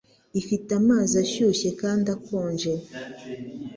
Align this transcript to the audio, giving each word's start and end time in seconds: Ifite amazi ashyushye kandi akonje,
Ifite 0.41 0.69
amazi 0.81 1.13
ashyushye 1.23 1.69
kandi 1.81 2.07
akonje, 2.15 2.71